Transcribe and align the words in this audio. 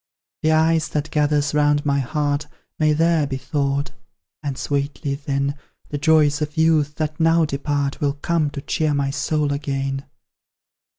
The 0.41 0.51
ice 0.53 0.87
that 0.87 1.11
gathers 1.11 1.53
round 1.53 1.85
my 1.85 1.99
heart 1.99 2.47
May 2.79 2.91
there 2.93 3.27
be 3.27 3.37
thawed; 3.37 3.91
and 4.41 4.57
sweetly, 4.57 5.13
then, 5.13 5.53
The 5.89 5.99
joys 5.99 6.41
of 6.41 6.57
youth, 6.57 6.95
that 6.95 7.19
now 7.19 7.45
depart, 7.45 8.01
Will 8.01 8.13
come 8.13 8.49
to 8.49 8.61
cheer 8.63 8.95
my 8.95 9.11
soul 9.11 9.53
again. 9.53 10.05